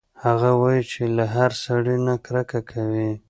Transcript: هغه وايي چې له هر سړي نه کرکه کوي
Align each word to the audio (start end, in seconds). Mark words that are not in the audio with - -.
هغه 0.25 0.49
وايي 0.61 0.83
چې 0.91 1.01
له 1.17 1.25
هر 1.35 1.51
سړي 1.65 1.97
نه 2.05 2.15
کرکه 2.25 2.59
کوي 2.71 3.09